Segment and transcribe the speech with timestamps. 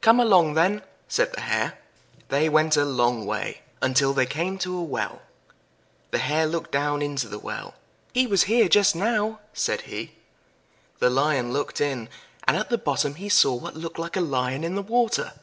[0.00, 1.78] "Come along then," said the Hare.
[2.30, 5.20] They went a long way, until they came to a well.
[6.10, 7.74] The Hare looked down into the well.
[8.14, 10.12] "He was here just now," said he.
[11.00, 12.08] The Lion looked in,
[12.44, 15.34] and at the bottom he saw what looked like a Lion in the water.